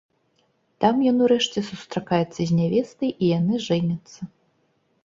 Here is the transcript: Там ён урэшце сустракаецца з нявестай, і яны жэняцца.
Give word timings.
Там 0.83 0.95
ён 1.11 1.17
урэшце 1.25 1.59
сустракаецца 1.69 2.35
з 2.43 2.51
нявестай, 2.61 3.09
і 3.13 3.25
яны 3.39 3.55
жэняцца. 3.69 4.21